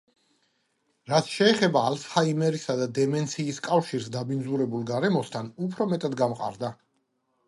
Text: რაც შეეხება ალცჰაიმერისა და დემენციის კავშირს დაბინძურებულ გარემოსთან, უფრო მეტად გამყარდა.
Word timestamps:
რაც 1.09 1.27
შეეხება 1.33 1.83
ალცჰაიმერისა 1.89 2.75
და 2.79 2.87
დემენციის 2.99 3.59
კავშირს 3.67 4.07
დაბინძურებულ 4.15 4.87
გარემოსთან, 4.93 5.51
უფრო 5.67 5.89
მეტად 5.93 6.17
გამყარდა. 6.23 6.73